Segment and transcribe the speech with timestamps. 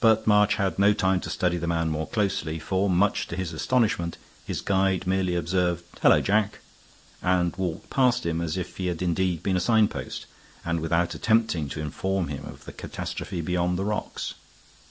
[0.00, 3.54] But March had no time to study the man more closely, for, much to his
[3.54, 6.58] astonishment, his guide merely observed, "Hullo, Jack!"
[7.22, 10.26] and walked past him as if he had indeed been a signpost,
[10.66, 14.34] and without attempting to inform him of the catastrophe beyond the rocks.